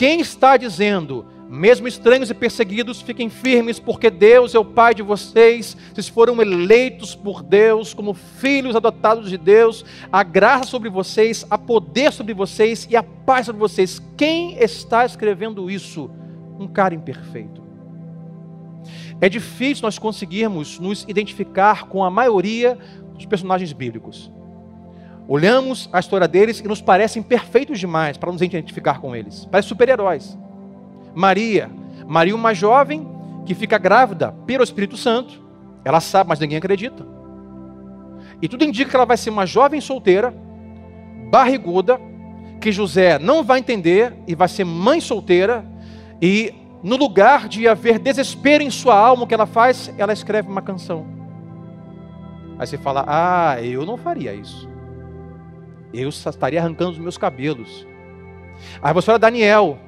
Quem 0.00 0.18
está 0.18 0.56
dizendo, 0.56 1.26
mesmo 1.46 1.86
estranhos 1.86 2.30
e 2.30 2.34
perseguidos, 2.34 3.02
fiquem 3.02 3.28
firmes, 3.28 3.78
porque 3.78 4.08
Deus 4.08 4.54
é 4.54 4.58
o 4.58 4.64
Pai 4.64 4.94
de 4.94 5.02
vocês, 5.02 5.76
vocês 5.92 6.08
foram 6.08 6.40
eleitos 6.40 7.14
por 7.14 7.42
Deus 7.42 7.92
como 7.92 8.14
filhos 8.14 8.74
adotados 8.74 9.28
de 9.28 9.36
Deus, 9.36 9.84
a 10.10 10.22
graça 10.22 10.64
sobre 10.64 10.88
vocês, 10.88 11.44
a 11.50 11.58
poder 11.58 12.14
sobre 12.14 12.32
vocês 12.32 12.88
e 12.90 12.96
a 12.96 13.02
paz 13.02 13.44
sobre 13.44 13.60
vocês. 13.60 14.00
Quem 14.16 14.56
está 14.58 15.04
escrevendo 15.04 15.70
isso? 15.70 16.10
Um 16.58 16.66
cara 16.66 16.94
imperfeito. 16.94 17.62
É 19.20 19.28
difícil 19.28 19.82
nós 19.82 19.98
conseguirmos 19.98 20.78
nos 20.78 21.04
identificar 21.06 21.88
com 21.88 22.02
a 22.02 22.10
maioria 22.10 22.78
dos 23.12 23.26
personagens 23.26 23.74
bíblicos. 23.74 24.32
Olhamos 25.30 25.88
a 25.92 26.00
história 26.00 26.26
deles 26.26 26.58
e 26.58 26.66
nos 26.66 26.82
parecem 26.82 27.22
perfeitos 27.22 27.78
demais 27.78 28.16
para 28.16 28.32
nos 28.32 28.42
identificar 28.42 29.00
com 29.00 29.14
eles. 29.14 29.44
Parecem 29.44 29.68
super-heróis. 29.68 30.36
Maria, 31.14 31.70
Maria, 32.04 32.34
uma 32.34 32.52
jovem 32.52 33.06
que 33.46 33.54
fica 33.54 33.78
grávida 33.78 34.32
pelo 34.44 34.64
Espírito 34.64 34.96
Santo, 34.96 35.40
ela 35.84 36.00
sabe, 36.00 36.28
mas 36.28 36.40
ninguém 36.40 36.58
acredita. 36.58 37.06
E 38.42 38.48
tudo 38.48 38.64
indica 38.64 38.90
que 38.90 38.96
ela 38.96 39.04
vai 39.04 39.16
ser 39.16 39.30
uma 39.30 39.46
jovem 39.46 39.80
solteira, 39.80 40.34
barriguda, 41.30 42.00
que 42.60 42.72
José 42.72 43.16
não 43.16 43.44
vai 43.44 43.60
entender 43.60 44.12
e 44.26 44.34
vai 44.34 44.48
ser 44.48 44.64
mãe 44.64 45.00
solteira, 45.00 45.64
e 46.20 46.52
no 46.82 46.96
lugar 46.96 47.46
de 47.46 47.68
haver 47.68 48.00
desespero 48.00 48.64
em 48.64 48.70
sua 48.70 48.98
alma, 48.98 49.22
o 49.22 49.26
que 49.28 49.34
ela 49.34 49.46
faz? 49.46 49.94
Ela 49.96 50.12
escreve 50.12 50.48
uma 50.48 50.60
canção. 50.60 51.06
Aí 52.58 52.66
você 52.66 52.76
fala: 52.76 53.04
Ah, 53.06 53.62
eu 53.62 53.86
não 53.86 53.96
faria 53.96 54.34
isso 54.34 54.69
eu 55.92 56.08
estaria 56.08 56.60
arrancando 56.60 56.92
os 56.92 56.98
meus 56.98 57.18
cabelos. 57.18 57.86
Aí 58.82 58.92
você 58.92 59.10
olha 59.10 59.18
Daniel. 59.18 59.78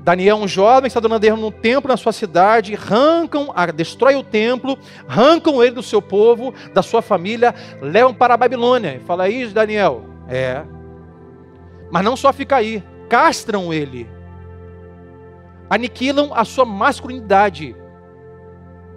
Daniel, 0.00 0.36
um 0.36 0.48
jovem, 0.48 0.88
está 0.88 0.98
dando 0.98 1.22
erro 1.22 1.36
num 1.36 1.52
templo 1.52 1.88
na 1.88 1.96
sua 1.96 2.12
cidade, 2.12 2.74
arrancam, 2.74 3.54
destrói 3.72 4.16
o 4.16 4.24
templo, 4.24 4.76
arrancam 5.06 5.62
ele 5.62 5.76
do 5.76 5.82
seu 5.82 6.02
povo, 6.02 6.52
da 6.74 6.82
sua 6.82 7.00
família, 7.00 7.54
levam 7.80 8.12
para 8.12 8.34
a 8.34 8.36
Babilônia. 8.36 9.00
Fala 9.06 9.24
aí, 9.24 9.46
Daniel. 9.46 10.04
É. 10.28 10.64
Mas 11.88 12.04
não 12.04 12.16
só 12.16 12.32
fica 12.32 12.56
aí, 12.56 12.82
castram 13.08 13.72
ele, 13.72 14.08
aniquilam 15.70 16.32
a 16.34 16.44
sua 16.44 16.64
masculinidade. 16.64 17.76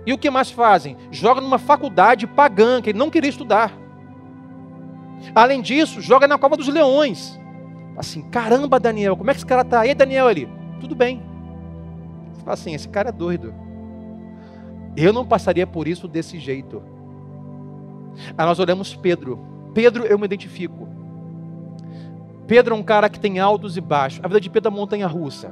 E 0.06 0.14
o 0.14 0.18
que 0.18 0.30
mais 0.30 0.50
fazem? 0.50 0.98
Jogam 1.12 1.44
numa 1.44 1.60
faculdade 1.60 2.26
pagã, 2.26 2.82
que 2.82 2.90
ele 2.90 3.00
não 3.00 3.10
queria 3.12 3.30
estudar. 3.30 3.85
Além 5.34 5.62
disso, 5.62 6.02
joga 6.02 6.28
na 6.28 6.38
cova 6.38 6.58
dos 6.58 6.68
leões. 6.68 7.40
Assim, 7.98 8.22
caramba, 8.24 8.80
Daniel, 8.80 9.16
como 9.16 9.30
é 9.30 9.34
que 9.34 9.40
esse 9.40 9.46
cara 9.46 9.62
está? 9.62 9.86
E 9.86 9.94
Daniel 9.94 10.28
ali? 10.28 10.50
Tudo 10.80 10.96
bem. 10.96 11.22
Você 12.34 12.42
fala 12.42 12.54
assim, 12.54 12.74
esse 12.74 12.90
cara 12.90 13.10
é 13.10 13.12
doido. 13.12 13.54
Eu 14.96 15.14
não 15.14 15.26
passaria 15.26 15.66
por 15.66 15.88
isso 15.88 16.08
desse 16.08 16.38
jeito. 16.40 16.84
Aí 18.38 18.46
nós 18.46 18.60
olhamos 18.60 18.96
Pedro. 18.96 19.40
Pedro, 19.74 20.06
eu 20.06 20.18
me 20.20 20.26
identifico. 20.26 20.88
Pedro 22.48 22.76
é 22.76 22.78
um 22.78 22.84
cara 22.84 23.10
que 23.10 23.20
tem 23.20 23.40
altos 23.40 23.76
e 23.76 23.82
baixos. 23.82 24.20
A 24.24 24.28
vida 24.28 24.40
de 24.40 24.50
Pedro 24.50 24.72
é 24.72 24.76
montanha 24.76 25.08
russa. 25.08 25.52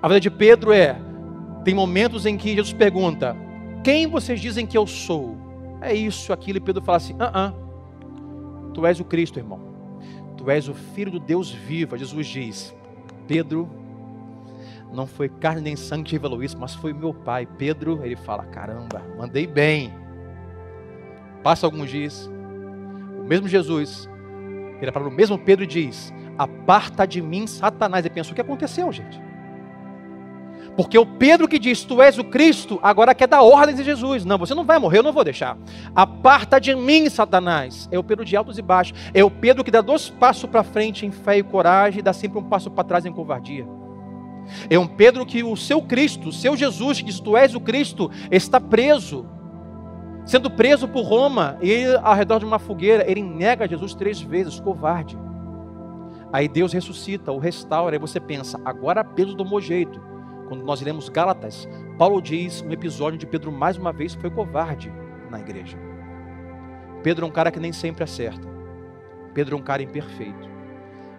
A 0.00 0.08
vida 0.08 0.20
de 0.20 0.30
Pedro 0.30 0.72
é: 0.72 0.96
tem 1.64 1.74
momentos 1.74 2.26
em 2.26 2.36
que 2.36 2.54
Jesus 2.54 2.72
pergunta: 2.72 3.36
Quem 3.84 4.06
vocês 4.06 4.40
dizem 4.40 4.66
que 4.66 4.76
eu 4.76 4.86
sou? 4.86 5.36
É 5.80 5.94
isso, 5.94 6.32
aquilo. 6.32 6.58
E 6.58 6.60
Pedro 6.60 6.82
fala 6.82 6.96
assim: 6.96 7.14
Ah, 7.18 7.52
uh, 7.54 7.60
-uh 7.62 7.65
Tu 8.76 8.84
és 8.84 9.00
o 9.00 9.04
Cristo, 9.06 9.38
irmão. 9.38 9.58
Tu 10.36 10.50
és 10.50 10.68
o 10.68 10.74
Filho 10.74 11.10
do 11.10 11.18
Deus 11.18 11.50
vivo. 11.50 11.96
Jesus 11.96 12.26
diz: 12.26 12.76
Pedro, 13.26 13.66
não 14.92 15.06
foi 15.06 15.30
carne 15.30 15.62
nem 15.62 15.76
sangue 15.76 16.04
que 16.04 16.12
revelou 16.12 16.42
isso, 16.42 16.58
mas 16.58 16.74
foi 16.74 16.92
meu 16.92 17.14
Pai. 17.14 17.46
Pedro, 17.46 18.04
ele 18.04 18.16
fala: 18.16 18.44
Caramba, 18.44 19.02
mandei 19.16 19.46
bem. 19.46 19.94
Passa 21.42 21.66
alguns 21.66 21.88
dias, 21.88 22.30
o 23.18 23.26
mesmo 23.26 23.48
Jesus, 23.48 24.10
ele 24.78 24.92
para 24.92 25.08
o 25.08 25.10
mesmo 25.10 25.38
Pedro 25.38 25.64
e 25.64 25.66
diz: 25.66 26.12
Aparta 26.36 27.06
de 27.06 27.22
mim, 27.22 27.46
Satanás. 27.46 28.04
E 28.04 28.10
pensa: 28.10 28.30
O 28.30 28.34
que 28.34 28.42
aconteceu, 28.42 28.92
gente? 28.92 29.18
Porque 30.76 30.98
o 30.98 31.06
Pedro 31.06 31.48
que 31.48 31.58
diz, 31.58 31.82
tu 31.84 32.02
és 32.02 32.18
o 32.18 32.24
Cristo, 32.24 32.78
agora 32.82 33.14
quer 33.14 33.26
dar 33.26 33.40
ordens 33.40 33.78
de 33.78 33.84
Jesus. 33.84 34.26
Não, 34.26 34.36
você 34.36 34.54
não 34.54 34.64
vai 34.64 34.78
morrer, 34.78 34.98
eu 34.98 35.02
não 35.02 35.12
vou 35.12 35.24
deixar. 35.24 35.56
Aparta 35.94 36.60
de 36.60 36.74
mim, 36.74 37.08
Satanás. 37.08 37.88
É 37.90 37.98
o 37.98 38.04
Pedro 38.04 38.26
de 38.26 38.36
altos 38.36 38.58
e 38.58 38.62
baixos. 38.62 38.98
É 39.14 39.24
o 39.24 39.30
Pedro 39.30 39.64
que 39.64 39.70
dá 39.70 39.80
dois 39.80 40.10
passos 40.10 40.48
para 40.50 40.62
frente 40.62 41.06
em 41.06 41.10
fé 41.10 41.38
e 41.38 41.42
coragem 41.42 42.00
e 42.00 42.02
dá 42.02 42.12
sempre 42.12 42.38
um 42.38 42.42
passo 42.42 42.70
para 42.70 42.84
trás 42.84 43.06
em 43.06 43.12
covardia. 43.12 43.66
É 44.68 44.78
um 44.78 44.86
Pedro 44.86 45.24
que 45.24 45.42
o 45.42 45.56
seu 45.56 45.80
Cristo, 45.80 46.28
o 46.28 46.32
seu 46.32 46.54
Jesus, 46.54 47.00
que 47.00 47.06
diz, 47.06 47.20
tu 47.20 47.38
és 47.38 47.54
o 47.54 47.60
Cristo, 47.60 48.10
está 48.30 48.60
preso. 48.60 49.24
Sendo 50.26 50.50
preso 50.50 50.86
por 50.86 51.04
Roma, 51.04 51.56
e 51.62 51.86
ao 52.02 52.14
redor 52.14 52.38
de 52.38 52.44
uma 52.44 52.58
fogueira, 52.58 53.10
ele 53.10 53.22
nega 53.22 53.66
Jesus 53.66 53.94
três 53.94 54.20
vezes, 54.20 54.60
covarde. 54.60 55.16
Aí 56.32 56.48
Deus 56.48 56.72
ressuscita, 56.72 57.32
o 57.32 57.38
restaura, 57.38 57.96
aí 57.96 58.00
você 58.00 58.20
pensa, 58.20 58.60
agora 58.64 59.02
Pedro 59.02 59.36
tomou 59.36 59.60
jeito 59.60 60.15
quando 60.48 60.64
nós 60.64 60.80
lemos 60.80 61.08
Gálatas, 61.08 61.68
Paulo 61.98 62.20
diz 62.20 62.62
um 62.62 62.70
episódio 62.70 63.18
de 63.18 63.26
Pedro 63.26 63.50
mais 63.50 63.76
uma 63.76 63.92
vez 63.92 64.14
foi 64.14 64.30
covarde 64.30 64.92
na 65.30 65.40
igreja. 65.40 65.76
Pedro 67.02 67.24
é 67.24 67.28
um 67.28 67.32
cara 67.32 67.50
que 67.50 67.60
nem 67.60 67.72
sempre 67.72 68.04
acerta. 68.04 68.46
Pedro 69.34 69.56
é 69.56 69.58
um 69.58 69.62
cara 69.62 69.82
imperfeito. 69.82 70.48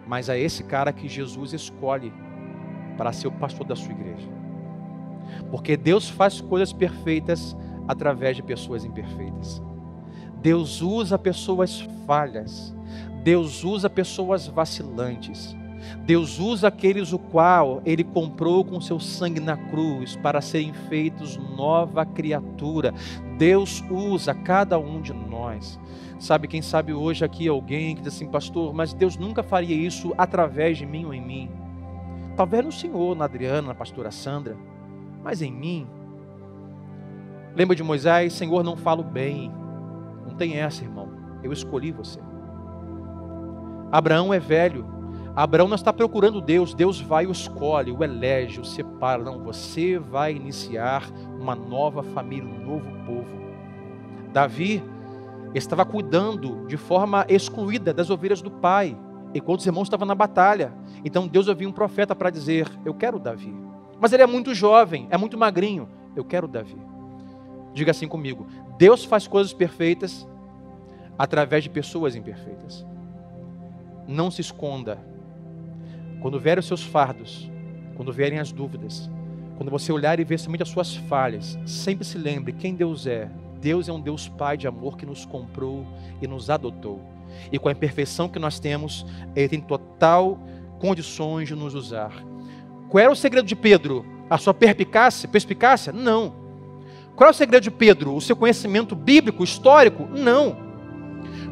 Mas 0.05 0.29
é 0.29 0.39
esse 0.39 0.63
cara 0.63 0.93
que 0.93 1.07
Jesus 1.07 1.53
escolhe 1.53 2.13
para 2.97 3.11
ser 3.11 3.27
o 3.27 3.31
pastor 3.31 3.65
da 3.65 3.75
sua 3.75 3.91
igreja. 3.91 4.27
Porque 5.51 5.77
Deus 5.77 6.09
faz 6.09 6.41
coisas 6.41 6.73
perfeitas 6.73 7.55
através 7.87 8.35
de 8.35 8.43
pessoas 8.43 8.83
imperfeitas. 8.83 9.61
Deus 10.41 10.81
usa 10.81 11.17
pessoas 11.17 11.81
falhas. 12.05 12.75
Deus 13.23 13.63
usa 13.63 13.89
pessoas 13.89 14.47
vacilantes. 14.47 15.55
Deus 16.05 16.39
usa 16.39 16.67
aqueles 16.67 17.13
o 17.13 17.19
qual 17.19 17.81
ele 17.85 18.03
comprou 18.03 18.63
com 18.63 18.81
seu 18.81 18.99
sangue 18.99 19.39
na 19.39 19.55
cruz 19.55 20.15
para 20.15 20.41
serem 20.41 20.73
feitos 20.73 21.37
nova 21.37 22.05
criatura. 22.05 22.93
Deus 23.37 23.83
usa 23.89 24.33
cada 24.33 24.79
um 24.79 25.01
de 25.01 25.13
nós. 25.13 25.79
Sabe, 26.19 26.47
quem 26.47 26.61
sabe 26.61 26.93
hoje 26.93 27.23
aqui 27.23 27.47
alguém 27.47 27.95
que 27.95 28.01
diz 28.01 28.15
assim, 28.15 28.27
pastor, 28.27 28.73
mas 28.73 28.93
Deus 28.93 29.17
nunca 29.17 29.43
faria 29.43 29.75
isso 29.75 30.13
através 30.17 30.77
de 30.77 30.85
mim 30.85 31.05
ou 31.05 31.13
em 31.13 31.21
mim. 31.21 31.51
Talvez 32.35 32.65
no 32.65 32.71
Senhor, 32.71 33.15
na 33.15 33.25
Adriana, 33.25 33.69
na 33.69 33.75
pastora 33.75 34.11
Sandra, 34.11 34.57
mas 35.23 35.41
em 35.41 35.51
mim. 35.51 35.87
Lembra 37.55 37.75
de 37.75 37.83
Moisés? 37.83 38.33
Senhor, 38.33 38.63
não 38.63 38.77
falo 38.77 39.03
bem. 39.03 39.51
Não 40.25 40.35
tem 40.35 40.57
essa, 40.57 40.83
irmão. 40.83 41.09
Eu 41.43 41.51
escolhi 41.51 41.91
você. 41.91 42.19
Abraão 43.91 44.33
é 44.33 44.39
velho, 44.39 44.85
Abraão 45.37 45.67
não 45.67 45.75
está 45.75 45.93
procurando 45.93 46.41
Deus, 46.41 46.73
Deus 46.73 46.99
vai 46.99 47.27
o 47.27 47.31
escolhe, 47.31 47.91
o 47.91 48.03
elege, 48.03 48.59
o 48.59 48.65
separa. 48.65 49.21
Não, 49.21 49.43
você 49.43 49.99
vai 49.99 50.33
iniciar 50.33 51.03
uma 51.39 51.53
nova 51.53 52.01
família, 52.01 52.49
um 52.49 52.65
novo 52.65 52.89
povo. 53.05 53.37
Davi 54.33 54.81
estava 55.53 55.85
cuidando 55.85 56.65
de 56.65 56.75
forma 56.75 57.23
excluída 57.29 57.93
das 57.93 58.09
ovelhas 58.09 58.41
do 58.41 58.49
pai, 58.49 58.97
enquanto 59.31 59.59
os 59.59 59.65
irmãos 59.67 59.83
estavam 59.83 60.07
na 60.07 60.15
batalha. 60.15 60.73
Então 61.05 61.27
Deus 61.27 61.47
ouviu 61.47 61.69
um 61.69 61.71
profeta 61.71 62.15
para 62.15 62.31
dizer: 62.31 62.67
Eu 62.83 62.95
quero 62.95 63.19
Davi. 63.19 63.55
Mas 63.99 64.13
ele 64.13 64.23
é 64.23 64.27
muito 64.27 64.55
jovem, 64.55 65.05
é 65.11 65.17
muito 65.17 65.37
magrinho. 65.37 65.87
Eu 66.15 66.25
quero 66.25 66.47
Davi. 66.47 66.81
Diga 67.75 67.91
assim 67.91 68.07
comigo: 68.07 68.47
Deus 68.75 69.05
faz 69.05 69.27
coisas 69.27 69.53
perfeitas 69.53 70.27
através 71.15 71.63
de 71.63 71.69
pessoas 71.69 72.15
imperfeitas. 72.15 72.83
Não 74.07 74.31
se 74.31 74.41
esconda 74.41 75.15
quando 76.21 76.39
vierem 76.39 76.59
os 76.59 76.67
seus 76.67 76.83
fardos, 76.83 77.49
quando 77.95 78.13
vierem 78.13 78.39
as 78.39 78.51
dúvidas, 78.51 79.09
quando 79.57 79.71
você 79.71 79.91
olhar 79.91 80.19
e 80.19 80.23
ver 80.23 80.39
somente 80.39 80.63
as 80.63 80.69
suas 80.69 80.95
falhas, 80.95 81.57
sempre 81.65 82.05
se 82.05 82.17
lembre 82.17 82.53
quem 82.53 82.75
Deus 82.75 83.07
é. 83.07 83.29
Deus 83.59 83.89
é 83.89 83.93
um 83.93 83.99
Deus 83.99 84.27
Pai 84.27 84.55
de 84.55 84.67
amor 84.67 84.97
que 84.97 85.05
nos 85.05 85.25
comprou 85.25 85.85
e 86.21 86.27
nos 86.27 86.49
adotou. 86.49 87.01
E 87.51 87.57
com 87.57 87.67
a 87.67 87.71
imperfeição 87.71 88.29
que 88.29 88.37
nós 88.37 88.59
temos, 88.59 89.05
Ele 89.35 89.49
tem 89.49 89.61
total 89.61 90.39
condições 90.79 91.47
de 91.47 91.55
nos 91.55 91.73
usar. 91.73 92.11
Qual 92.87 93.03
era 93.03 93.11
o 93.11 93.15
segredo 93.15 93.47
de 93.47 93.55
Pedro? 93.55 94.05
A 94.29 94.37
sua 94.37 94.53
perspicácia? 94.53 95.27
perspicácia? 95.27 95.91
Não. 95.91 96.33
Qual 97.15 97.27
é 97.27 97.31
o 97.31 97.33
segredo 97.33 97.63
de 97.63 97.71
Pedro? 97.71 98.13
O 98.13 98.21
seu 98.21 98.35
conhecimento 98.35 98.95
bíblico, 98.95 99.43
histórico? 99.43 100.07
Não. 100.07 100.55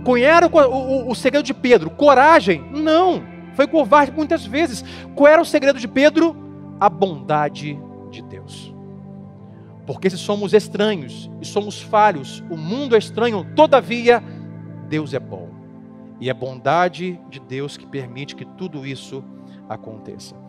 Qual 0.04 0.16
era 0.16 0.46
o, 0.46 0.50
o, 0.50 1.10
o 1.10 1.16
segredo 1.16 1.44
de 1.44 1.54
Pedro? 1.56 1.90
Coragem? 1.90 2.64
Não. 2.72 3.35
Foi 3.56 3.68
covarde 3.68 4.12
muitas 4.12 4.46
vezes. 4.46 4.84
Qual 5.16 5.28
era 5.28 5.42
o 5.42 5.46
segredo 5.46 5.80
de 5.80 5.88
Pedro? 5.88 6.36
A 6.80 6.90
bondade 6.90 7.80
de 8.12 8.22
Deus. 8.22 8.74
Porque 9.86 10.10
se 10.10 10.18
somos 10.18 10.54
estranhos 10.54 11.30
e 11.42 11.46
somos 11.46 11.82
falhos, 11.82 12.44
o 12.50 12.58
mundo 12.58 12.96
é 12.96 13.00
estranho, 13.00 13.46
todavia, 13.56 14.22
Deus 14.90 15.14
é 15.14 15.20
bom. 15.20 15.50
E 16.20 16.30
é 16.30 16.34
bondade 16.34 17.20
de 17.30 17.40
Deus 17.40 17.78
que 17.78 17.86
permite 17.86 18.36
que 18.36 18.46
tudo 18.46 18.86
isso 18.86 19.24
aconteça. 19.70 20.45